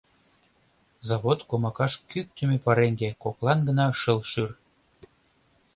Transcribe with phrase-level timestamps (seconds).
[1.07, 4.51] завод комакаш кӱктымӧ пареҥге, коклан гына шыл шӱр.